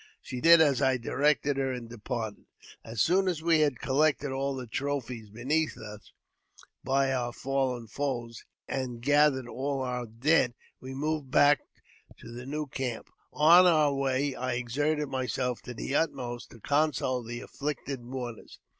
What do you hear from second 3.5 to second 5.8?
had collected all the trophies bequeathed